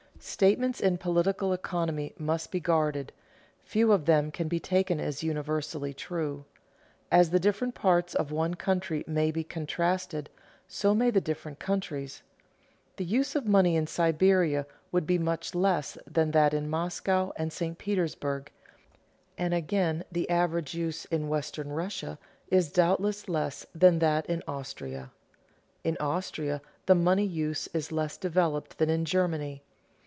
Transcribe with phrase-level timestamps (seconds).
[0.23, 3.11] _Statements in political economy must be guarded;
[3.63, 6.45] few of them can be taken as universally true.
[7.11, 10.29] As the different parts of one country may be contrasted,
[10.67, 12.21] so may the different countries.
[12.97, 17.51] The use of money in Siberia would be much less than that in Moscow and
[17.51, 17.79] St.
[17.79, 18.51] Petersburg,
[19.39, 25.09] and again the average use in Western Russia is doubtless less than that in Austria.
[25.83, 29.63] In Austria the money use is less developed than in Germany.